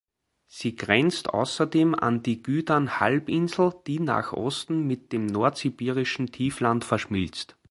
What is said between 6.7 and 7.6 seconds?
verschmilzt.